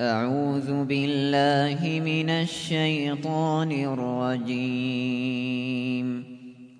أعوذ 0.00 0.84
بالله 0.84 2.00
من 2.00 2.30
الشيطان 2.30 3.72
الرجيم. 3.92 5.28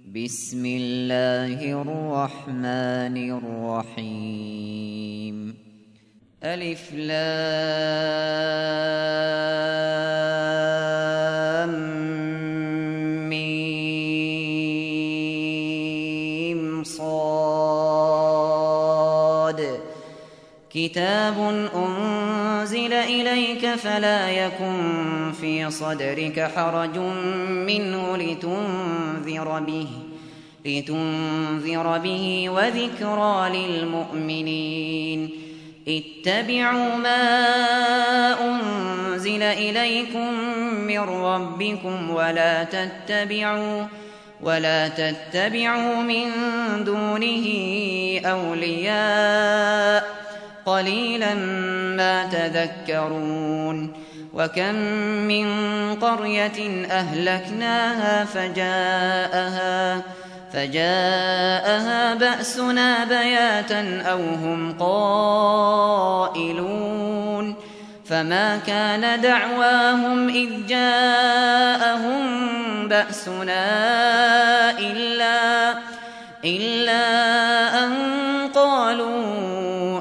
بسم 0.09 0.65
الله 0.67 1.83
الرحمن 1.85 3.17
الرحيم. 4.01 5.37
ألف 6.45 6.95
لام 6.95 7.21
ميم 13.29 13.61
صاد. 16.85 17.21
كتاب 20.71 21.37
أنزل 21.75 22.30
إليك 23.11 23.75
فلا 23.75 24.31
يكن 24.31 25.33
في 25.41 25.71
صدرك 25.71 26.51
حرج 26.57 26.99
منه 27.69 28.17
لتنذر 28.17 29.61
به 29.61 29.87
لتنذر 30.67 31.99
به 31.99 32.49
وذكرى 32.49 33.51
للمؤمنين. 33.57 35.31
اتبعوا 35.89 36.97
ما 36.97 37.25
أنزل 38.45 39.43
إليكم 39.43 40.35
من 40.87 40.99
ربكم 41.01 42.11
ولا 42.11 42.65
تتبعوا 42.65 43.87
ولا 44.43 44.89
تتبعوا 44.89 46.03
من 46.03 46.31
دونه 46.85 47.47
أولياء. 48.25 50.20
قليلا 50.71 51.35
ما 51.97 52.25
تذكرون 52.25 53.93
وكم 54.35 54.75
من 55.29 55.47
قرية 55.95 56.87
أهلكناها 56.91 58.25
فجاءها 58.25 60.03
فجاءها 60.53 62.15
بأسنا 62.15 63.05
بياتا 63.05 64.03
أو 64.03 64.19
هم 64.19 64.77
قائلون 64.79 66.61
فما 68.05 68.59
كان 68.67 69.21
دعواهم 69.21 70.29
إذ 70.29 70.67
جاءهم 70.67 72.31
بأسنا 72.89 73.71
إلا 74.79 75.75
إلا 76.45 77.05
أن 77.85 77.93
قالوا 78.55 80.01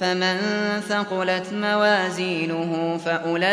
فمن 0.00 0.38
ثقلت 0.88 1.52
موازينه 1.52 3.00
فأولئك 3.04 3.48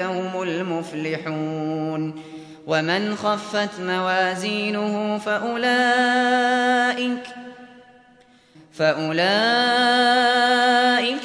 هم 0.00 0.42
المفلحون 0.42 2.22
ومن 2.66 3.14
خفت 3.14 3.80
موازينه 3.80 5.18
فأولئك 5.18 6.70
فأولئك 8.72 9.20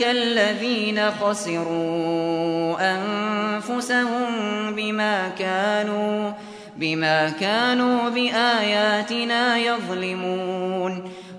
الذين 0.02 1.12
خسروا 1.12 2.76
أنفسهم 2.96 4.26
بما 4.76 5.30
كانوا 5.40 6.32
بما 6.78 7.30
كانوا 7.30 8.10
بآياتنا 8.10 9.58
يظلمون 9.58 10.75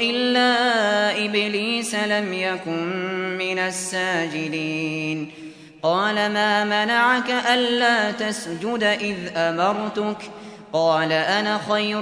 إلا 0.00 0.54
إبليس 1.24 1.94
لم 1.94 2.32
يكن 2.32 2.86
من 3.38 3.58
الساجدين. 3.58 5.30
قال 5.82 6.14
ما 6.14 6.64
منعك 6.64 7.30
ألا 7.52 8.10
تسجد 8.10 8.82
إذ 8.82 9.16
أمرتك؟ 9.36 10.16
قال 10.72 11.12
أنا 11.12 11.60
خير 11.70 12.00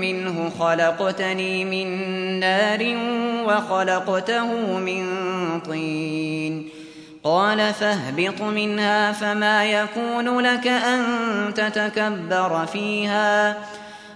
منه 0.00 0.50
خلقتني 0.58 1.64
من 1.64 1.88
نار 2.40 2.96
وخلقته 3.44 4.78
من 4.78 5.04
طين. 5.60 6.68
قال 7.24 7.74
فاهبط 7.74 8.42
منها 8.42 9.12
فما 9.12 9.64
يكون 9.64 10.40
لك 10.40 10.66
أن 10.66 11.02
تتكبر 11.54 12.66
فيها. 12.66 13.56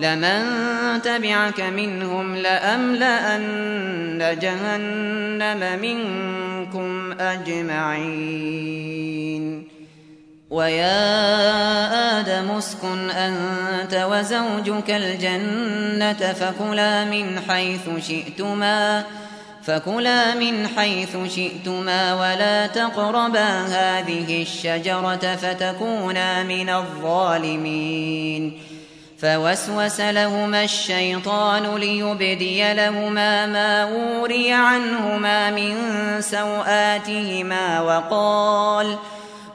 لمن 0.00 0.42
تبعك 1.02 1.60
منهم 1.60 2.36
لأملأن 2.36 4.36
جهنم 4.40 5.80
منكم 5.80 7.12
أجمعين. 7.20 8.88
ويا 10.50 12.20
آدم 12.20 12.50
اسكن 12.50 13.10
أنت 13.10 14.06
وزوجك 14.10 14.90
الجنة 14.90 16.32
فكلا 16.32 17.04
من 17.04 17.40
حيث 17.48 17.88
شئتما 18.08 19.04
فكلا 19.64 20.34
من 20.34 20.68
حيث 20.76 21.16
شئتما 21.34 22.14
ولا 22.14 22.66
تقربا 22.66 23.66
هذه 23.66 24.42
الشجرة 24.42 25.36
فتكونا 25.36 26.42
من 26.42 26.70
الظالمين. 26.70 28.52
فوسوس 29.22 30.00
لهما 30.00 30.64
الشيطان 30.64 31.76
ليبدي 31.76 32.74
لهما 32.74 33.46
ما 33.46 33.84
وري 33.84 34.52
عنهما 34.52 35.50
من 35.50 35.76
سوآتهما 36.20 37.80
وقال 37.80 38.96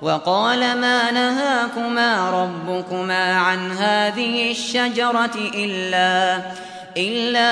وقال 0.02 0.60
ما 0.60 1.12
نهاكما 1.12 2.30
ربكما 2.30 3.36
عن 3.36 3.72
هذه 3.72 4.52
الشجرة 4.52 5.36
إلا 5.56 6.42
إلا 6.98 7.52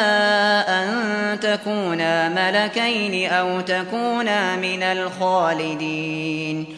أن 0.84 1.40
تكونا 1.40 2.30
ملكين 2.30 3.32
أو 3.32 3.62
تكونا 3.62 4.56
من 4.56 4.84
الخالدين. 4.84 6.78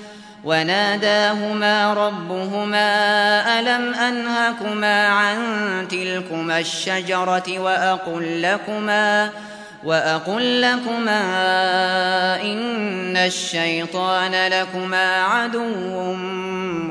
وناداهما 0.43 1.93
ربهما 1.93 3.59
ألم 3.59 3.93
أنهكما 3.93 5.07
عن 5.07 5.37
تلكما 5.89 6.59
الشجرة 6.59 7.59
وأقل 7.59 8.41
لكما 8.41 9.29
وأقل 9.83 10.61
لكما 10.61 11.21
إن 12.41 13.17
الشيطان 13.17 14.47
لكما 14.47 15.23
عدو 15.23 16.13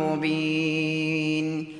مبين. 0.03 1.80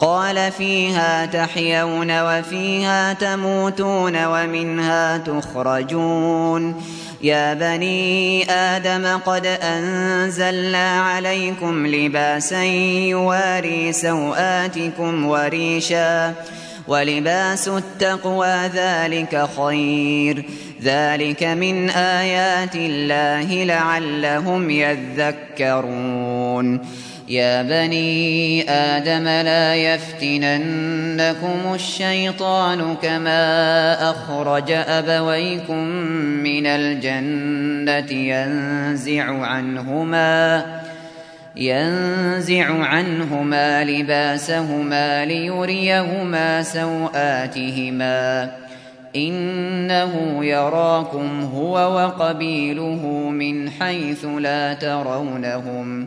قال 0.00 0.52
فيها 0.52 1.26
تحيون 1.26 2.20
وفيها 2.20 3.12
تموتون 3.12 4.24
ومنها 4.24 5.18
تخرجون. 5.18 6.82
يا 7.22 7.54
بني 7.54 8.50
آدم 8.50 9.18
قد 9.18 9.46
أنزلنا 9.46 11.00
عليكم 11.00 11.86
لباسا 11.86 12.62
يواري 12.62 13.92
سوآتكم 13.92 15.26
وريشا 15.26 16.34
ولباس 16.88 17.68
التقوى 17.68 18.56
ذلك 18.74 19.48
خير. 19.56 20.44
ذلك 20.82 21.42
من 21.42 21.90
آيات 21.90 22.74
الله 22.74 23.64
لعلهم 23.64 24.70
يذكرون. 24.70 26.80
يا 27.28 27.62
بني 27.62 28.70
آدم 28.70 29.24
لا 29.24 29.74
يفتننكم 29.74 31.74
الشيطان 31.74 32.96
كما 33.02 34.10
أخرج 34.10 34.70
أبويكم 34.70 35.84
من 36.42 36.66
الجنة 36.66 38.12
ينزع 38.12 39.46
عنهما 39.46 40.64
ينزع 41.56 42.84
عنهما 42.84 43.84
لباسهما 43.84 45.24
ليريهما 45.24 46.62
سوآتهما 46.62 48.50
إنه 49.16 50.44
يراكم 50.44 51.50
هو 51.54 51.74
وقبيله 51.74 53.30
من 53.30 53.70
حيث 53.70 54.24
لا 54.24 54.74
ترونهم 54.74 56.06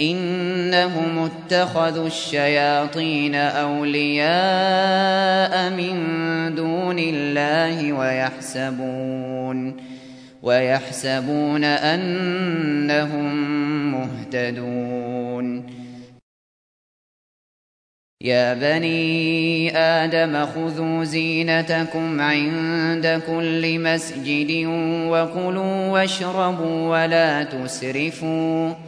إنهم 0.00 1.18
اتخذوا 1.18 2.06
الشياطين 2.06 3.34
أولياء 3.34 4.30
من 5.70 5.94
دون 6.54 6.98
الله 6.98 7.92
ويحسبون 7.92 9.76
ويحسبون 10.42 11.64
أنهم 11.64 13.34
مهتدون. 13.92 15.78
يا 18.20 18.54
بني 18.54 19.76
آدم 19.76 20.46
خذوا 20.46 21.04
زينتكم 21.04 22.20
عند 22.20 23.22
كل 23.26 23.78
مسجد 23.78 24.64
وكلوا 25.10 25.88
واشربوا 25.88 26.88
ولا 26.88 27.42
تسرفوا 27.42 28.87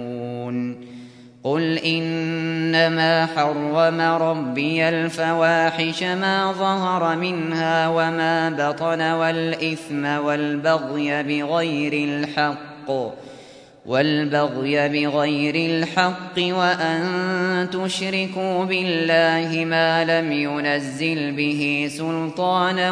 قل 1.43 1.77
إنما 1.77 3.25
حرم 3.25 4.01
ربي 4.01 4.89
الفواحش 4.89 6.03
ما 6.03 6.51
ظهر 6.51 7.15
منها 7.15 7.87
وما 7.87 8.49
بطن 8.49 9.01
والإثم 9.01 10.05
والبغي 10.05 11.23
بغير 11.23 11.93
الحق 11.93 12.91
والبغي 13.85 14.89
بغير 14.89 15.55
الحق 15.55 16.37
وأن 16.37 17.67
تشركوا 17.71 18.65
بالله 18.65 19.65
ما 19.65 20.05
لم 20.05 20.31
ينزل 20.31 21.31
به 21.31 21.91
سلطانا 21.97 22.91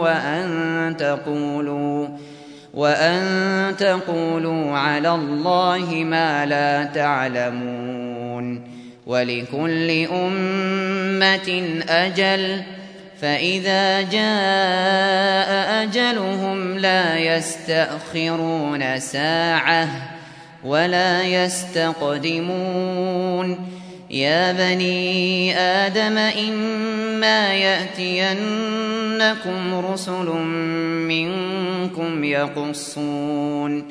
وأن 0.00 0.96
تقولوا 0.98 2.08
وأن 2.74 3.76
تقولوا 3.76 4.78
على 4.78 5.14
الله 5.14 6.04
ما 6.04 6.46
لا 6.46 6.84
تعلمون 6.84 8.62
ولكل 9.06 10.06
أمة 10.12 11.80
أجل 11.88 12.62
فإذا 13.20 14.00
جاء 14.00 15.82
أجلهم 15.82 16.78
لا 16.78 17.18
يستأخرون 17.18 18.98
ساعةً 19.00 19.88
ولا 20.64 21.22
يستقدمون 21.22 22.50
يا 24.10 24.52
بني 24.52 25.56
آدم 25.58 26.18
إما 26.18 27.54
يأتينكم 27.54 28.34
رسل 29.74 30.26
منكم 31.08 32.24
يقصون 32.24 33.84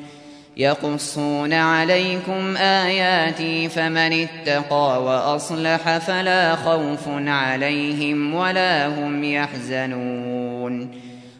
يقصون 0.56 1.52
عليكم 1.52 2.56
آياتي 2.56 3.68
فمن 3.68 4.26
اتقى 4.26 5.02
وأصلح 5.04 5.98
فلا 5.98 6.56
خوف 6.56 7.08
عليهم 7.26 8.34
ولا 8.34 8.86
هم 8.86 9.24
يحزنون 9.24 10.90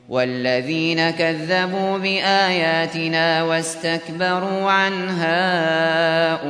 والذين 0.09 1.11
كذبوا 1.11 1.99
بآياتنا 1.99 3.43
واستكبروا 3.43 4.71
عنها 4.71 5.41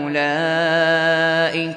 أولئك 0.03 1.77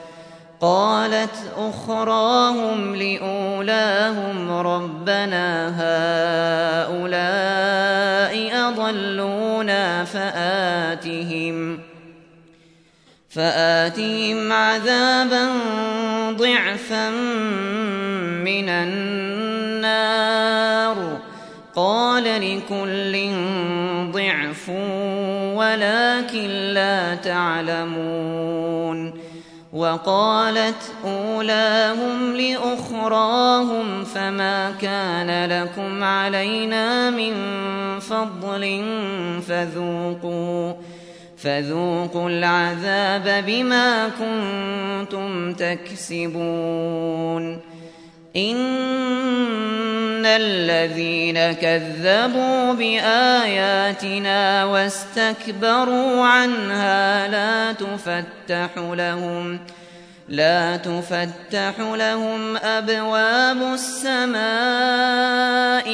قالت 0.61 1.35
أخراهم 1.57 2.95
لأولاهم 2.95 4.51
ربنا 4.51 5.67
هؤلاء 6.87 7.31
أضلونا 8.69 10.05
فآتهم 10.05 11.79
فآتهم 13.29 14.51
عذابا 14.51 15.49
ضعفا 16.29 17.09
من 18.45 18.69
النار 18.69 20.21
قال 21.75 22.23
لكل 22.23 23.31
ضعف 24.11 24.69
ولكن 25.55 26.49
لا 26.73 27.15
تعلمون 27.15 28.41
وقالت 29.73 30.93
أولاهم 31.05 32.35
لأخراهم 32.35 34.03
فما 34.03 34.71
كان 34.71 35.49
لكم 35.49 36.03
علينا 36.03 37.09
من 37.09 37.33
فضل 37.99 38.83
فذوقوا 39.47 40.73
فذوقوا 41.37 42.29
العذاب 42.29 43.43
بما 43.47 44.09
كنتم 44.09 45.53
تكسبون. 45.53 46.91
إن 48.35 50.25
الذين 50.25 51.51
كذبوا 51.51 52.73
بآياتنا 52.73 54.65
واستكبروا 54.65 56.25
عنها 56.25 57.27
لا 57.27 57.71
تفتح 57.71 58.69
لهم 58.77 59.59
لا 60.29 60.77
تفتح 60.77 61.73
لهم 61.79 62.57
أبواب 62.57 63.73
السماء 63.73 64.39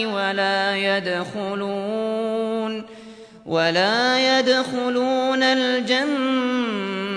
ولا 0.06 0.78
يدخلون 0.78 2.18
ولا 3.46 4.40
يدخلون 4.40 5.44
الجنة 5.44 7.17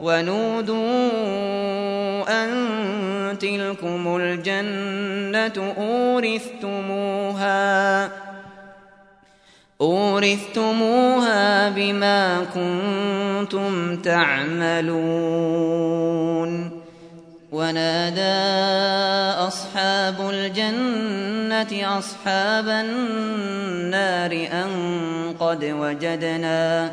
ونودوا 0.00 0.84
أن 2.28 2.48
تلكم 3.38 4.16
الجنة 4.16 5.74
أورثتموها 5.78 7.48
أورثتموها 9.80 11.68
بما 11.68 12.46
كنتم 12.54 13.96
تعملون. 13.96 15.38
ونادى 17.52 18.38
أصحاب 19.48 20.30
الجنة 20.30 21.98
أصحاب 21.98 22.68
النار 22.68 24.32
أن 24.52 24.70
قد 25.40 25.64
وجدنا 25.64 26.92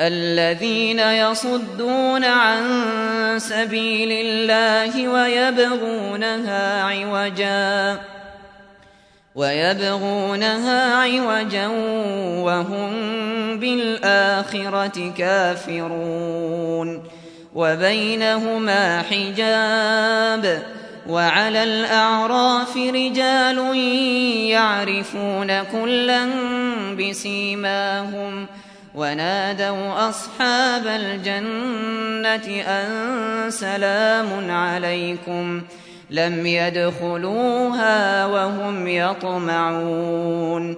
الذين 0.00 0.98
يصدون 0.98 2.24
عن 2.24 2.64
سبيل 3.38 4.08
الله 4.12 5.08
ويبغونها 5.08 6.82
عوجا 6.82 8.00
ويبغونها 9.34 10.94
عوجا 10.94 11.66
وهم 12.42 12.90
بالآخرة 13.58 15.12
كافرون. 15.18 17.04
وبينهما 17.54 19.02
حجاب 19.02 20.62
وعلى 21.08 21.64
الأعراف 21.64 22.76
رجال 22.76 23.76
يعرفون 24.50 25.62
كلا 25.62 26.26
بسيماهم 26.98 28.46
ۖ. 28.46 28.63
ونادوا 28.94 30.08
أصحاب 30.08 30.86
الجنة 30.86 32.62
أن 32.62 33.50
سلام 33.50 34.50
عليكم 34.50 35.62
لم 36.10 36.46
يدخلوها 36.46 38.26
وهم 38.26 38.88
يطمعون. 38.88 40.76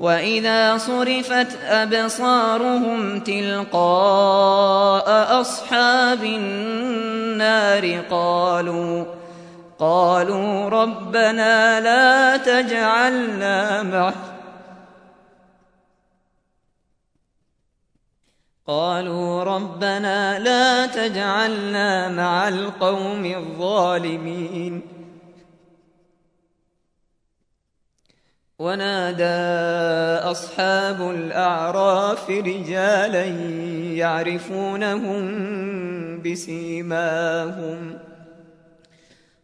وإذا 0.00 0.78
صرفت 0.78 1.58
أبصارهم 1.64 3.20
تلقاء 3.20 3.80
أصحاب 5.40 6.24
النار 6.24 8.00
قالوا 8.10 9.04
قالوا 9.78 10.68
ربنا 10.68 11.80
لا 11.80 12.36
تجعلنا 12.36 13.82
معهم 13.82 14.39
قالوا 18.70 19.42
ربنا 19.44 20.38
لا 20.38 20.86
تجعلنا 20.86 22.08
مع 22.08 22.48
القوم 22.48 23.24
الظالمين. 23.24 24.82
ونادى 28.58 29.24
أصحاب 30.30 31.10
الأعراف 31.10 32.30
رجالا 32.30 33.24
يعرفونهم 33.94 35.22
بسيماهم. 36.22 37.98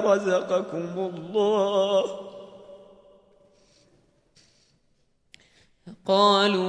رزقكم 0.00 1.12
الله. 1.14 2.04
قالوا 6.06 6.62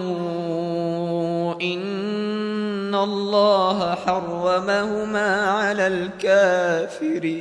إن 1.61 2.95
الله 2.95 3.95
حرمهما 3.95 5.41
على 5.49 5.87
الكافرين. 5.87 7.33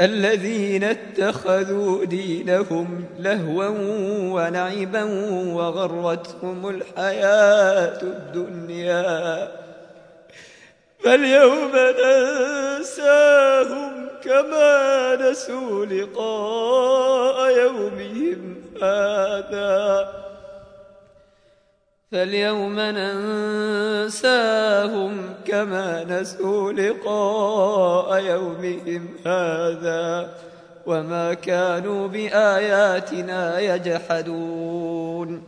الذين 0.00 0.84
اتخذوا 0.84 2.04
دينهم 2.04 3.04
لهوا 3.18 3.68
ولعبا 4.32 5.04
وغرتهم 5.54 6.68
الحياة 6.68 8.02
الدنيا. 8.02 9.67
فاليوم 11.04 11.72
ننساهم 12.78 14.08
كما 14.24 15.16
نسوا 15.20 15.86
لقاء 15.86 17.58
يومهم 17.58 18.54
هذا. 18.82 20.08
فاليوم 22.12 22.80
ننساهم 22.80 24.14
كما 25.46 26.04
نسوا 26.04 26.72
لقاء 26.72 28.22
يومهم 28.22 29.08
هذا. 29.26 30.28
وما 30.86 31.34
كانوا 31.34 32.08
بآياتنا 32.08 33.60
يجحدون. 33.60 35.47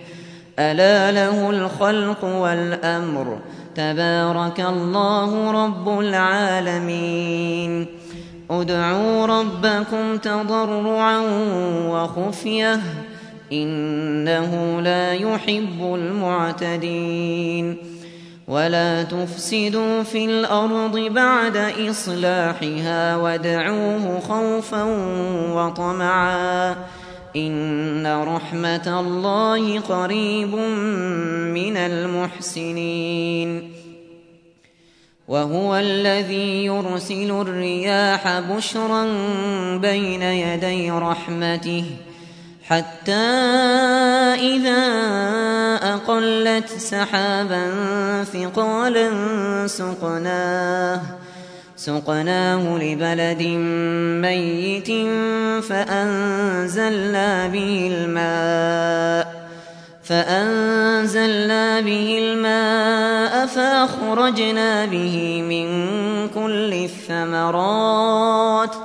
ألا 0.61 1.11
له 1.11 1.49
الخلق 1.49 2.25
والأمر. 2.25 3.39
تبارك 3.75 4.59
الله 4.59 5.51
رب 5.65 5.99
العالمين. 5.99 7.85
ادعوا 8.51 9.25
ربكم 9.25 10.17
تضرعا 10.17 11.19
وخفية. 11.87 12.79
إنه 13.53 14.81
لا 14.81 15.13
يحب 15.13 15.95
المعتدين. 15.95 17.77
ولا 18.47 19.03
تفسدوا 19.03 20.03
في 20.03 20.25
الأرض 20.25 20.97
بعد 20.97 21.57
إصلاحها. 21.89 23.15
وادعوه 23.15 24.19
خوفا 24.19 24.83
وطمعا. 25.53 26.75
إن 27.35 28.23
رحمة 28.27 28.99
الله 28.99 29.79
قريب 29.79 30.55
من 31.55 31.77
المحسنين 31.77 33.71
وهو 35.27 35.75
الذي 35.75 36.65
يرسل 36.65 37.31
الرياح 37.31 38.39
بشرا 38.39 39.03
بين 39.77 40.21
يدي 40.21 40.91
رحمته 40.91 41.85
حتى 42.63 43.11
إذا 44.39 44.81
أقلت 45.93 46.69
سحابا 46.69 47.63
ثقالا 48.23 49.09
سقناه 49.67 51.01
سقناه 51.85 52.77
لبلد 52.77 53.41
ميت 54.21 54.87
فأنزلنا 55.63 57.47
به 57.47 57.91
الماء 57.93 59.41
فأنزلنا 60.03 61.79
به 61.79 62.19
الماء 62.21 63.45
فأخرجنا 63.45 64.85
به 64.85 65.43
من 65.49 65.67
كل 66.27 66.73
الثمرات 66.73 68.75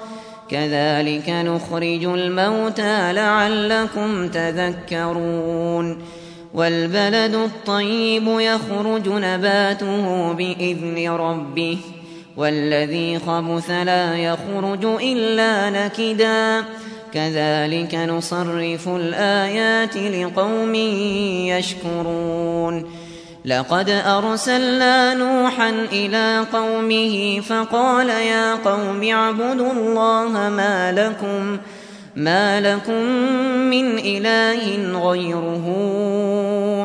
كذلك 0.51 1.29
نخرج 1.29 2.05
الموتى 2.05 3.13
لعلكم 3.13 4.29
تذكرون 4.29 5.99
والبلد 6.55 7.35
الطيب 7.35 8.25
يخرج 8.27 9.09
نباته 9.09 10.33
بإذن 10.33 11.09
ربه 11.09 11.79
والذي 12.37 13.19
خبث 13.19 13.71
لا 13.71 14.17
يخرج 14.17 14.85
إلا 14.85 15.71
نكدا. 15.71 16.65
كذلك 17.13 17.95
نصرف 17.95 18.89
الآيات 18.89 19.97
لقوم 19.97 20.75
يشكرون. 21.55 22.85
لقد 23.45 23.91
أرسلنا 23.91 25.15
نوحا 25.15 25.71
إلى 25.93 26.45
قومه 26.53 27.41
فقال 27.41 28.09
يا 28.09 28.55
قوم 28.55 29.03
اعبدوا 29.03 29.73
الله 29.73 30.29
ما 30.29 30.93
لكم 30.93 31.59
ما 32.17 32.61
لكم 32.61 33.03
من 33.71 33.99
إله 33.99 34.99
غيره. 35.09 35.67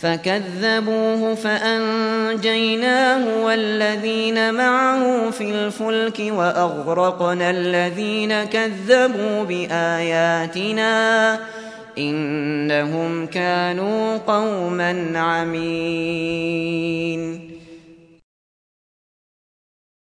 فكذبوه 0.00 1.34
فأنجيناه 1.34 3.44
والذين 3.44 4.54
معه 4.54 5.30
في 5.30 5.50
الفلك 5.50 6.20
وأغرقنا 6.20 7.50
الذين 7.50 8.44
كذبوا 8.44 9.44
بآياتنا 9.44 11.38
إنهم 11.98 13.26
كانوا 13.26 14.16
قوما 14.16 15.18
عمين. 15.18 16.70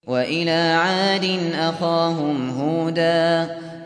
وإلى 0.08 0.52
عاد 0.52 1.54
أخاهم 1.54 2.50
هوداً 2.50 3.71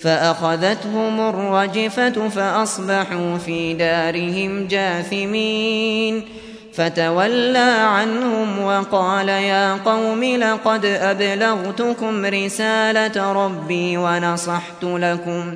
فأخذتهم 0.00 1.20
الرجفة 1.20 2.28
فأصبحوا 2.28 3.38
في 3.38 3.74
دارهم 3.74 4.66
جاثمين. 4.66 6.24
فتولى 6.72 7.74
عنهم 7.80 8.62
وقال 8.62 9.28
يا 9.28 9.74
قوم 9.74 10.24
لقد 10.24 10.84
أبلغتكم 10.84 12.26
رسالة 12.26 13.32
ربي 13.32 13.96
ونصحت 13.96 14.84
لكم 14.84 15.54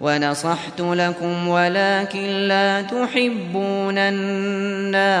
ونصحت 0.00 0.80
لكم 0.80 1.48
ولكن 1.48 2.26
لا 2.48 2.82
تحبون 2.82 3.98
الناصحين. 3.98 5.20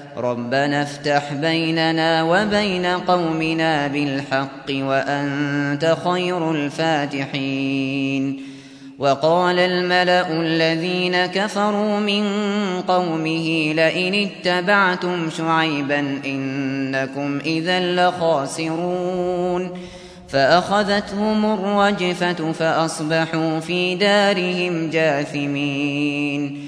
ربنا 0.17 0.81
افتح 0.81 1.33
بيننا 1.33 2.23
وبين 2.23 2.85
قومنا 2.85 3.87
بالحق 3.87 4.69
وأنت 4.69 5.97
خير 6.03 6.51
الفاتحين. 6.51 8.43
وقال 8.99 9.59
الملأ 9.59 10.41
الذين 10.41 11.25
كفروا 11.25 11.99
من 11.99 12.23
قومه 12.87 13.73
لئن 13.73 14.29
اتبعتم 14.29 15.29
شعيبا 15.29 16.19
إنكم 16.25 17.39
إذا 17.45 17.79
لخاسرون. 17.79 19.69
فأخذتهم 20.29 21.45
الرجفة 21.53 22.51
فأصبحوا 22.51 23.59
في 23.59 23.95
دارهم 23.95 24.89
جاثمين. 24.89 26.67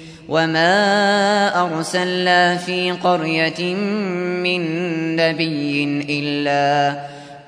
وما 0.29 1.61
أرسلنا 1.61 2.57
في 2.57 2.91
قرية 2.91 3.75
من 4.43 4.61
نبي 5.15 5.83
إلا 6.09 6.99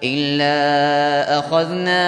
إلا 0.04 1.40
أخذنا 1.40 2.04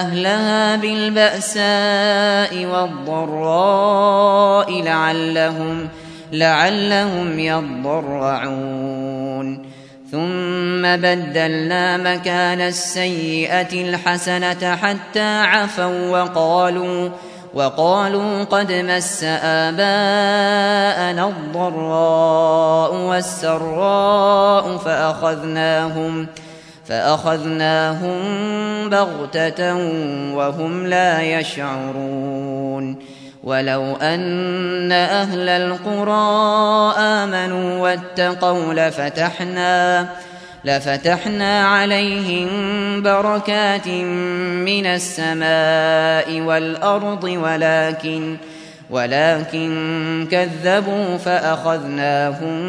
أهلها 0.00 0.76
بالبأساء 0.76 2.66
والضراء 2.66 3.62
لعلهم 4.82 5.88
لعلهم 6.32 7.38
يضرعون. 7.38 9.00
ثم 10.10 10.82
بدلنا 10.82 11.96
مكان 11.96 12.60
السيئة 12.60 13.72
الحسنة 13.72 14.76
حتى 14.76 15.40
عفوا 15.40 16.10
وقالوا 16.10 17.10
وقالوا 17.54 18.44
قد 18.44 18.72
مس 18.72 19.24
آباءنا 19.44 21.28
الضراء 21.28 22.94
والسراء 22.94 24.76
فأخذناهم 24.76 26.26
فأخذناهم 26.86 28.20
بغتة 28.90 29.74
وهم 30.34 30.86
لا 30.86 31.22
يشعرون 31.22 32.96
ولو 33.44 33.96
أن 33.96 34.92
أهل 34.92 35.48
القرى 35.48 36.94
آمنوا 36.98 37.80
واتقوا 37.82 38.74
لفتحنا 38.74 40.08
لفتحنا 40.64 41.66
عليهم 41.66 42.48
بركات 43.02 43.88
من 43.88 44.86
السماء 44.86 46.40
والأرض 46.40 47.24
ولكن 47.24 48.36
ولكن 48.90 50.26
كذبوا 50.30 51.16
فأخذناهم 51.16 52.60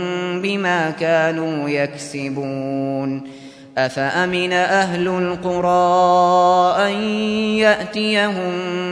بما 0.41 0.89
كانوا 0.89 1.69
يكسبون. 1.69 3.41
أفأمن 3.77 4.53
أهل 4.53 5.07
القرى 5.07 6.75
أن 6.87 6.93
يأتيهم 7.57 8.51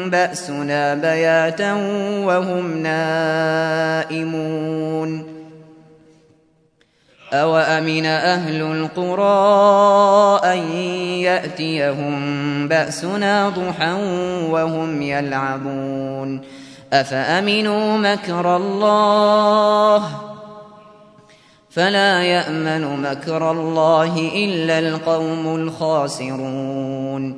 بأسنا 0.10 0.96
بياتا 0.96 1.74
وهم 2.24 2.78
نائمون؟ 4.04 4.20
أوأمن 7.34 8.06
أهل 8.06 8.62
القرى 8.62 10.40
أن 10.54 10.72
يأتيهم 11.22 12.68
بأسنا 12.68 13.50
ضحى 13.50 13.94
وهم 14.50 15.02
يلعبون 15.02 16.42
أفأمنوا 16.94 17.98
مكر 17.98 18.56
الله 18.56 20.10
فلا 21.70 22.24
يأمن 22.24 23.02
مكر 23.02 23.52
الله 23.52 24.32
إلا 24.36 24.80
القوم 24.80 25.56
الخاسرون 25.56 27.38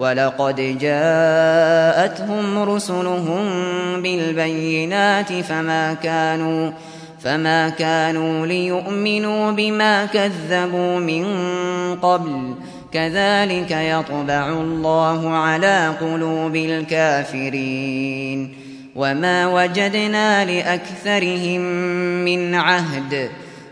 ولقد 0.00 0.78
جاءتهم 0.80 2.58
رسلهم 2.58 3.44
بالبينات 4.02 5.32
فما 5.32 5.94
كانوا 5.94 6.70
فما 7.24 7.68
كانوا 7.68 8.46
ليؤمنوا 8.46 9.50
بما 9.50 10.06
كذبوا 10.06 10.98
من 10.98 11.24
قبل. 12.02 12.54
كذلك 12.92 13.70
يطبع 13.70 14.48
الله 14.48 15.28
على 15.28 15.92
قلوب 16.00 16.56
الكافرين. 16.56 18.54
وما 18.96 19.46
وجدنا 19.46 20.44
لأكثرهم 20.44 21.60
من 22.24 22.54
عهد 22.54 23.30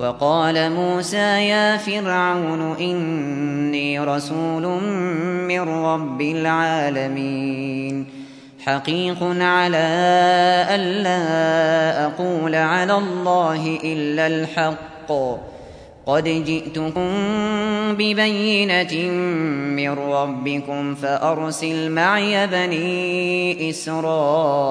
وقال 0.00 0.72
موسى 0.72 1.48
يا 1.48 1.76
فرعون 1.76 2.76
إني 2.80 4.00
رسول 4.00 4.82
من 5.48 5.60
رب 5.60 6.20
العالمين. 6.20 8.06
حقيق 8.64 9.18
على 9.22 9.88
ألا 10.70 12.06
أقول 12.06 12.54
على 12.54 12.96
الله 12.96 13.78
إلا 13.84 14.26
الحق. 14.26 15.12
قد 16.06 16.24
جئتكم 16.24 17.10
ببينة 17.94 19.10
من 19.76 19.90
ربكم 19.90 20.94
فأرسل 20.94 21.90
معي 21.90 22.46
بني 22.46 23.70
إسرائيل. 23.70 24.70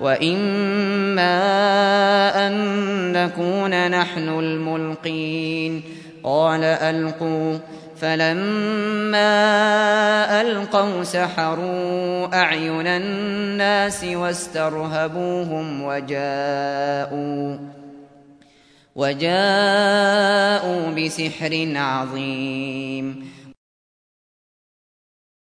وإما 0.00 1.36
أن 2.46 2.52
نكون 3.12 3.90
نحن 3.90 4.28
الملقين 4.28 5.82
قال 6.24 6.64
ألقوا 6.64 7.58
فلما 7.96 9.20
ألقوا 10.40 11.02
سحروا 11.02 12.34
أعين 12.34 12.86
الناس 12.86 14.04
واسترهبوهم 14.04 15.82
وجاءوا 15.82 17.58
وجاءوا 18.96 20.90
بسحر 20.90 21.72
عظيم 21.76 23.28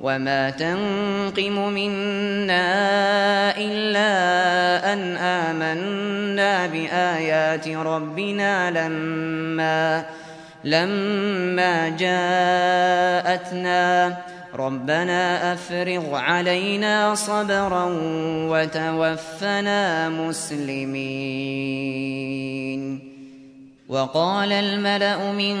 وما 0.00 0.50
تنقم 0.50 1.68
منا 1.72 2.66
إلا 3.58 4.12
أن 4.92 5.16
آمنا 5.16 6.66
بآيات 6.66 7.68
ربنا 7.68 8.70
لما 8.70 10.04
لما 10.64 11.88
جاءتنا 11.98 13.78
ربنا 14.54 15.52
أفرغ 15.52 16.14
علينا 16.14 17.14
صبرا 17.14 17.86
وتوفنا 18.48 20.08
مسلمين 20.08 21.48
وقال 23.88 24.52
الملأ 24.52 25.32
من 25.32 25.56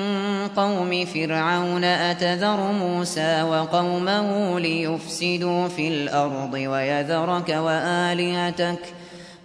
قوم 0.56 1.04
فرعون 1.04 1.84
أتذر 1.84 2.72
موسى 2.72 3.42
وقومه 3.42 4.60
ليفسدوا 4.60 5.68
في 5.68 5.88
الأرض 5.88 6.54
ويذرك 6.54 7.48
وآلهتك؟ 7.48 8.78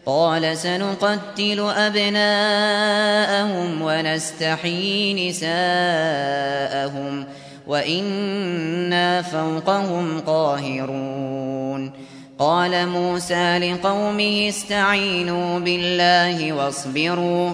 قال 0.06 0.58
سنقتل 0.58 1.72
أبناءهم 1.78 3.82
ونستحيي 3.82 5.30
نساءهم 5.30 7.26
وإنا 7.68 9.22
فوقهم 9.22 10.20
قاهرون. 10.20 11.92
قال 12.40 12.88
موسى 12.88 13.58
لقومه 13.58 14.46
استعينوا 14.50 15.60
بالله 15.60 16.54
واصبروا 16.54 17.54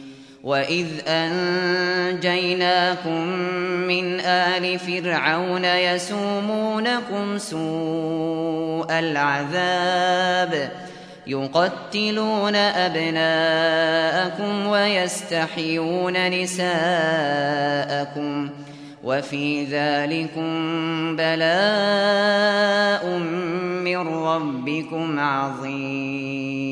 وإذ 0.43 0.87
أنجيناكم 1.07 2.17
من 3.87 4.19
آل 4.19 4.79
فرعون 4.79 5.65
يسومونكم 5.65 7.37
سوء 7.37 8.87
العذاب 8.89 10.71
يقتلون 11.27 12.55
أبناءكم 12.55 13.07
ويستحيون 14.67 16.29
نساءكم 16.29 16.71
وفي 19.03 19.63
ذلكم 19.65 20.51
بلاء 21.15 23.07
من 23.83 23.97
ربكم 23.97 25.19
عظيم 25.19 26.71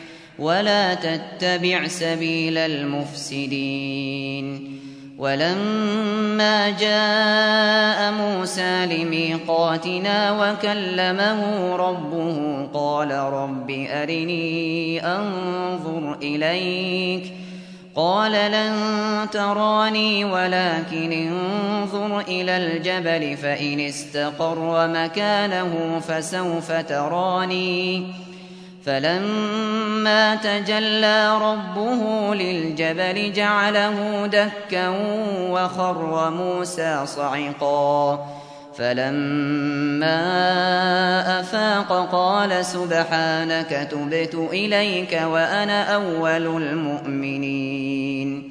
ولا 0.41 0.93
تتبع 0.93 1.87
سبيل 1.87 2.57
المفسدين. 2.57 4.01
ولما 5.17 6.69
جاء 6.69 8.11
موسى 8.11 8.85
لميقاتنا 8.85 10.31
وكلمه 10.31 11.75
ربه 11.75 12.67
قال 12.73 13.11
رب 13.11 13.71
أرني 13.71 15.05
أنظر 15.05 16.17
إليك. 16.21 17.33
قال 17.95 18.31
لن 18.31 18.75
تراني 19.31 20.25
ولكن 20.25 21.11
انظر 21.11 22.19
إلى 22.19 22.57
الجبل 22.57 23.37
فإن 23.37 23.79
استقر 23.79 24.87
مكانه 24.87 26.01
فسوف 26.07 26.71
تراني. 26.71 28.03
فلما 28.85 30.35
تجلى 30.35 31.37
ربه 31.37 32.35
للجبل 32.35 33.33
جعله 33.33 34.27
دكا 34.27 34.89
وخر 35.49 36.29
موسى 36.29 37.05
صعقا. 37.05 38.25
فلما 38.77 40.19
أفاق 41.39 42.09
قال 42.11 42.65
سبحانك 42.65 43.87
تبت 43.91 44.49
إليك 44.53 45.21
وأنا 45.25 45.95
أول 45.95 46.63
المؤمنين. 46.63 48.50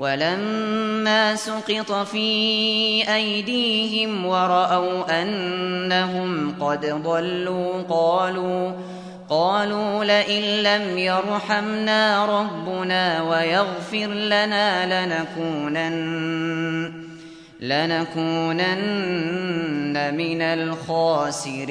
ولما 0.00 1.36
سقط 1.36 1.92
في 1.92 3.14
أيديهم 3.14 4.26
ورأوا 4.26 5.22
أنهم 5.22 6.54
قد 6.60 6.86
ضلوا 6.86 7.82
قالوا 7.82 8.72
قالوا 9.28 10.04
لئن 10.04 10.42
لم 10.62 10.98
يرحمنا 10.98 12.26
ربنا 12.26 13.22
ويغفر 13.22 14.06
لنا 14.06 15.06
لنكونن 15.06 16.00
لنكونن 17.60 18.74
من 20.14 20.42
الخاسرين. 20.42 21.70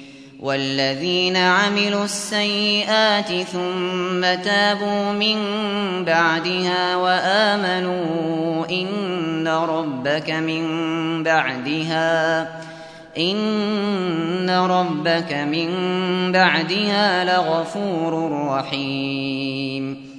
والذين 0.41 1.37
عملوا 1.37 2.03
السيئات 2.03 3.47
ثم 3.47 4.21
تابوا 4.21 5.11
من 5.11 5.37
بعدها 6.05 6.95
وآمنوا 6.95 8.65
إن 8.69 9.47
ربك 9.47 10.29
من 10.29 10.63
بعدها 11.23 12.41
إن 13.17 14.49
ربك 14.49 15.33
من 15.33 15.71
بعدها 16.31 17.23
لغفور 17.23 18.47
رحيم. 18.47 20.11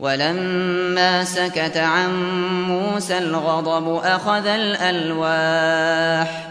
ولما 0.00 1.24
سكت 1.24 1.76
عن 1.76 2.10
موسى 2.68 3.18
الغضب 3.18 4.00
أخذ 4.04 4.46
الألواح 4.46 6.50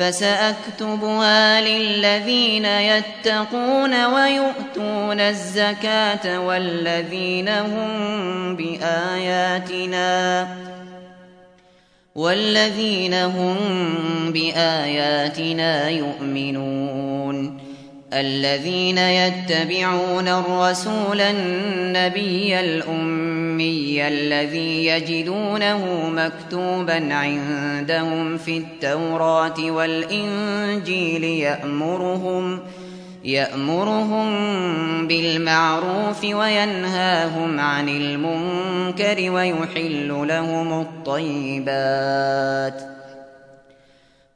فسأكتبها 0.00 1.60
للذين 1.60 2.64
يتقون 2.64 4.04
ويؤتون 4.04 5.20
الزكاة 5.20 6.40
والذين 6.40 7.48
هم 7.48 8.56
بآياتنا 8.56 10.48
والذين 12.14 13.14
هم 13.14 13.56
بآياتنا 14.32 15.88
يؤمنون 15.88 17.59
الذين 18.12 18.98
يتبعون 18.98 20.28
الرسول 20.28 21.20
النبي 21.20 22.60
الأمي 22.60 24.08
الذي 24.08 24.86
يجدونه 24.86 26.10
مكتوبا 26.10 27.14
عندهم 27.14 28.38
في 28.38 28.58
التوراة 28.58 29.70
والإنجيل 29.70 31.24
يأمرهم 31.24 32.58
يأمرهم 33.24 34.26
بالمعروف 35.06 36.24
وينهاهم 36.24 37.60
عن 37.60 37.88
المنكر 37.88 39.30
ويحل 39.30 40.26
لهم 40.28 40.80
الطيبات 40.80 42.80
ۖ 42.96 42.99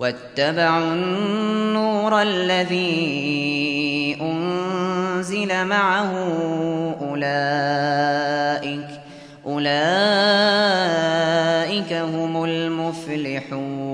واتبعوا 0.00 0.92
النور 0.92 2.22
الذي 2.22 4.16
أنزل 4.20 5.64
معه 5.64 6.12
أولئك 7.00 8.86
أولئك 9.46 9.82
هم 11.92 12.44
المفلحون. 12.44 13.90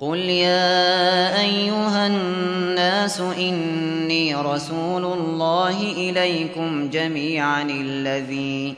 قل 0.00 0.18
يا 0.18 1.40
أيها 1.40 2.06
الناس 2.06 3.20
إني 3.20 4.34
رسول 4.34 5.04
الله 5.04 5.82
إليكم 5.92 6.90
جميعا 6.90 7.62
الذي 7.62 8.74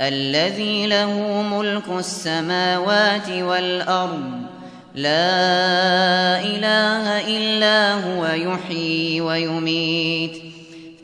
الذي 0.00 0.86
له 0.86 1.42
ملك 1.42 1.88
السماوات 1.98 3.30
والأرض 3.30 4.47
لا 4.94 6.40
إله 6.40 7.36
إلا 7.36 7.94
هو 7.94 8.26
يحيي 8.26 9.20
ويميت. 9.20 10.42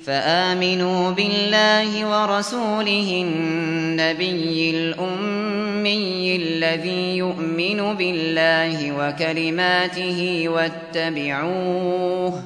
فآمنوا 0.07 1.11
بالله 1.11 2.07
ورسوله 2.07 3.25
النبي 3.29 4.71
الأمي 4.71 6.37
الذي 6.37 7.17
يؤمن 7.17 7.95
بالله 7.95 8.93
وكلماته 8.93 10.49
واتبعوه 10.49 12.43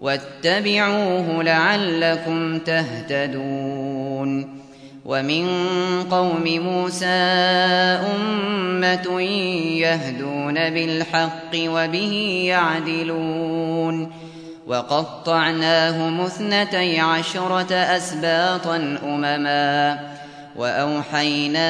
واتبعوه 0.00 1.42
لعلكم 1.42 2.58
تهتدون. 2.58 4.62
ومن 5.04 5.46
قوم 6.10 6.44
موسى 6.44 7.06
أمة 7.06 9.20
يهدون 9.80 10.41
بالحق 10.54 11.54
وبه 11.54 12.42
يعدلون 12.46 14.12
وقطعناهم 14.66 16.20
اثنتي 16.20 17.00
عشرة 17.00 17.74
أسباطا 17.74 18.98
أمما 19.04 19.98
وأوحينا 20.56 21.66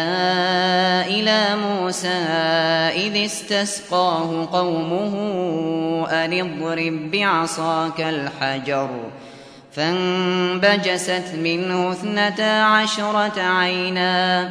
إلى 1.07 1.57
موسى 1.57 2.09
إذ 2.97 3.25
استسقاه 3.25 4.49
قومه 4.53 5.15
أن 6.11 6.33
اضرب 6.33 7.11
بعصاك 7.11 8.01
الحجر 8.01 8.89
ۖ 9.29 9.33
فانبجست 9.73 11.25
منه 11.35 11.93
اثنتا 11.93 12.63
عشرة 12.63 13.41
عينا 13.41 14.51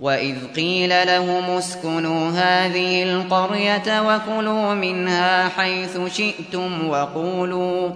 وإذ 0.00 0.36
قيل 0.56 1.06
لهم 1.06 1.50
اسكنوا 1.50 2.30
هذه 2.30 3.02
القرية 3.02 4.00
وكلوا 4.00 4.74
منها 4.74 5.48
حيث 5.48 5.98
شئتم 6.16 6.88
وقولوا 6.88 7.90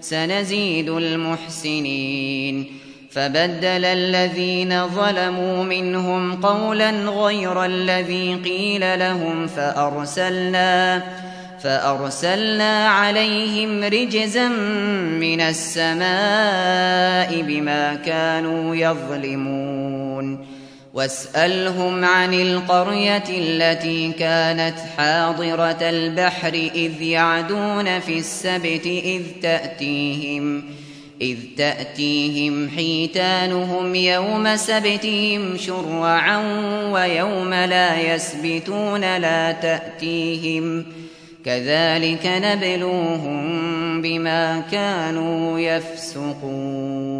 سنزيد 0.00 0.88
المحسنين. 0.88 2.66
فبدل 3.10 3.84
الذين 3.84 4.88
ظلموا 4.88 5.64
منهم 5.64 6.40
قولا 6.40 6.90
غير 6.90 7.64
الذي 7.64 8.34
قيل 8.34 8.98
لهم 8.98 9.46
فأرسلنا 9.46 10.96
فأرسلنا 10.96 11.35
عليهم 12.88 13.84
رجزا 13.84 14.48
من 15.18 15.40
السماء 15.40 17.42
بما 17.42 17.94
كانوا 17.94 18.76
يظلمون. 18.76 20.56
واسألهم 20.96 22.04
عن 22.04 22.34
القرية 22.34 23.24
التي 23.28 24.12
كانت 24.12 24.78
حاضرة 24.96 25.78
البحر 25.82 26.70
إذ 26.74 27.02
يعدون 27.02 28.00
في 28.00 28.18
السبت 28.18 28.86
إذ 28.86 29.22
تأتيهم 29.42 30.64
إذ 31.20 31.36
تأتيهم 31.56 32.68
حيتانهم 32.68 33.94
يوم 33.94 34.56
سبتهم 34.56 35.56
شرعا 35.56 36.38
ويوم 36.92 37.54
لا 37.54 38.14
يسبتون 38.14 39.16
لا 39.16 39.52
تأتيهم. 39.52 40.86
كذلك 41.46 42.26
نبلوهم 42.26 43.42
بما 44.02 44.60
كانوا 44.60 45.58
يفسقون. 45.58 47.16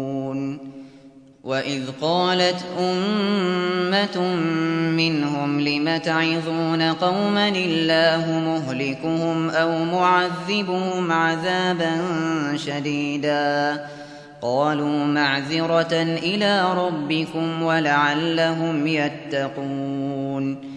وإذ 1.43 1.81
قالت 2.01 2.65
أمة 2.79 4.35
منهم 4.97 5.59
لم 5.61 5.97
تعظون 5.97 6.81
قوما 6.81 7.49
الله 7.49 8.39
مهلكهم 8.45 9.49
أو 9.49 9.85
معذبهم 9.85 11.11
عذابا 11.11 11.97
شديدا؟ 12.55 13.85
قالوا 14.41 15.05
معذرة 15.05 15.93
إلى 16.01 16.73
ربكم 16.73 17.61
ولعلهم 17.63 18.87
يتقون. 18.87 20.76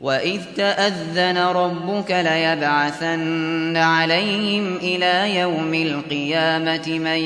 وإذ 0.00 0.40
تأذن 0.56 1.38
ربك 1.38 2.10
ليبعثن 2.10 3.76
عليهم 3.76 4.76
إلى 4.76 5.38
يوم 5.40 5.74
القيامة 5.74 6.98
من 6.98 7.18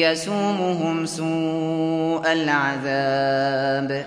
يسومهم 0.00 1.06
سوء 1.06 2.32
العذاب 2.32 4.06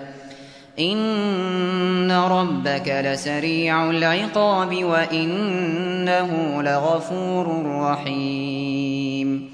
إن 0.78 2.12
ربك 2.12 3.02
لسريع 3.04 3.90
العقاب 3.90 4.84
وإنه 4.84 6.62
لغفور 6.62 7.66
رحيم 7.66 9.50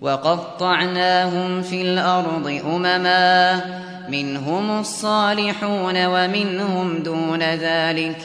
وقطعناهم 0.00 1.62
في 1.62 1.82
الأرض 1.82 2.60
أمماً 2.66 3.93
منهم 4.08 4.78
الصالحون 4.80 6.06
ومنهم 6.06 6.98
دون 6.98 7.42
ذلك 7.42 8.16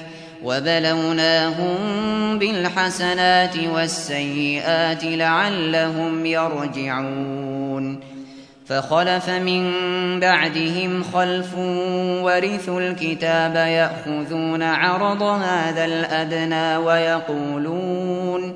وبلوناهم 0.44 1.78
بالحسنات 2.40 3.58
والسيئات 3.58 5.04
لعلهم 5.04 6.26
يرجعون 6.26 8.00
فخلف 8.70 9.30
من 9.30 9.74
بعدهم 10.20 11.04
خلف 11.04 11.58
ورثوا 12.24 12.82
الكتاب 12.82 13.56
يأخذون 13.56 14.64
عرض 14.64 15.22
هذا 15.22 15.86
الأدنى 15.86 16.78
ويقولون 16.78 18.56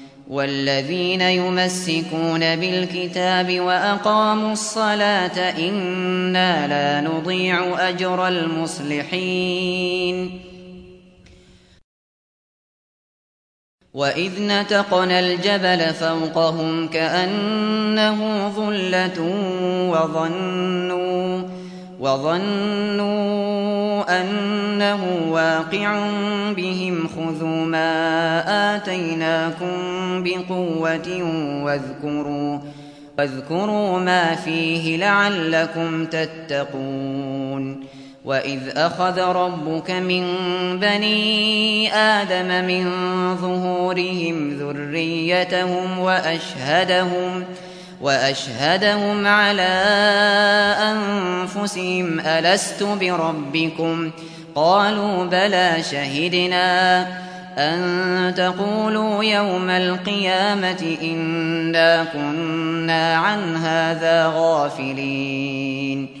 والذين 0.31 1.21
يمسكون 1.21 2.55
بالكتاب 2.55 3.59
وأقاموا 3.59 4.51
الصلاة 4.51 5.37
إنا 5.67 6.67
لا 6.67 7.01
نضيع 7.09 7.89
أجر 7.89 8.27
المصلحين. 8.27 9.71
وإذ 13.93 14.31
نتقنا 14.41 15.19
الجبل 15.19 15.93
فوقهم 15.93 16.87
كأنه 16.87 18.49
ظلة 18.49 19.21
وظنوا 19.91 21.60
وظنوا 22.01 23.41
أنه 24.21 25.27
واقع 25.29 26.09
بهم 26.51 27.07
خذوا 27.07 27.65
ما 27.65 28.75
آتيناكم 28.75 29.73
بقوة 30.23 31.23
واذكروا 31.63 32.59
واذكروا 33.17 33.99
ما 33.99 34.35
فيه 34.35 34.97
لعلكم 34.97 36.05
تتقون 36.05 37.83
وإذ 38.25 38.59
أخذ 38.77 39.19
ربك 39.19 39.91
من 39.91 40.25
بني 40.79 41.93
آدم 41.93 42.67
من 42.67 42.85
ظهورهم 43.35 44.49
ذريتهم 44.59 45.99
وأشهدهم 45.99 47.43
وأشهدهم 48.01 49.27
على 49.27 49.71
أنفسهم 50.79 52.19
ألست 52.19 52.83
بربكم؟ 52.83 54.11
قالوا 54.55 55.25
بلى 55.25 55.75
شهدنا 55.91 57.01
أن 57.57 58.33
تقولوا 58.37 59.23
يوم 59.23 59.69
القيامة 59.69 60.97
إنا 61.01 62.03
كنا 62.03 63.15
عن 63.15 63.55
هذا 63.55 64.33
غافلين. 64.35 66.20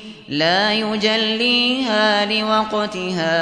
لا 0.31 0.73
يجليها 0.73 2.25
لوقتها 2.25 3.33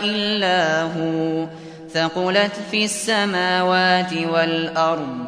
إلا 0.00 0.82
هو. 0.82 1.46
ثقلت 1.94 2.52
في 2.70 2.84
السماوات 2.84 4.12
والأرض. 4.12 5.18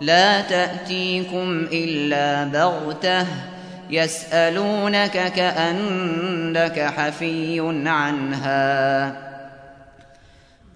لا 0.00 0.40
تأتيكم 0.40 1.66
إلا 1.72 2.44
بغتة. 2.44 3.26
يسألونك 3.90 5.32
كأنك 5.36 6.92
حفي 6.96 7.82
عنها. 7.86 9.27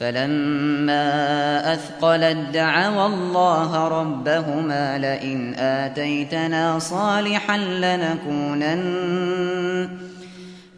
فلما 0.00 1.72
أثقلت 1.72 2.36
دعوا 2.52 3.06
الله 3.06 3.88
ربهما 3.88 4.98
لئن 4.98 5.54
آتيتنا 5.54 6.78
صالحا 6.78 7.58
لنكونن 7.58 8.76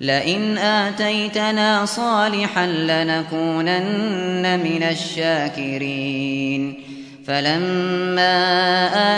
لئن 0.00 0.58
آتيتنا 0.58 1.86
صالحا 1.86 2.66
لنكونن 2.66 4.60
من 4.64 4.82
الشاكرين. 4.82 6.88
فلما 7.28 8.38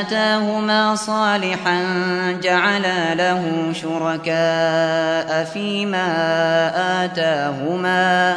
آتاهما 0.01 0.96
صالحا 0.96 1.82
جعلا 2.42 3.14
له 3.14 3.72
شركاء 3.72 5.44
فيما 5.44 6.09
آتاهما 7.05 8.36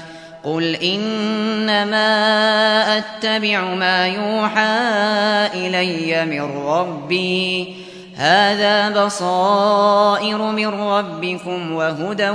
قل 0.43 0.75
إنما 0.75 2.07
أتبع 2.97 3.61
ما 3.61 4.07
يوحى 4.07 4.77
إلي 5.53 6.25
من 6.25 6.65
ربي. 6.65 7.75
هذا 8.15 9.05
بصائر 9.05 10.37
من 10.37 10.67
ربكم 10.67 11.71
وهدى 11.71 12.29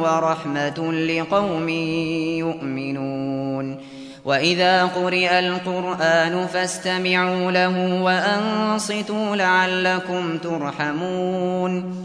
ورحمة 0.00 0.92
لقوم 0.92 1.68
يؤمنون. 2.38 3.94
وإذا 4.24 4.84
قرئ 4.84 5.38
القرآن 5.38 6.46
فاستمعوا 6.46 7.50
له 7.50 8.02
وأنصتوا 8.02 9.36
لعلكم 9.36 10.38
ترحمون. 10.38 12.04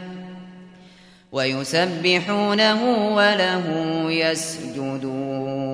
ويسبحونه 1.31 2.83
وله 3.15 3.65
يسجدون. 4.11 5.70